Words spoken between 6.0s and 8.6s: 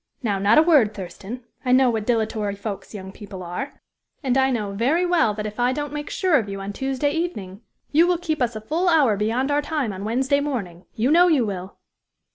sure of you on Tuesday evening, you will keep us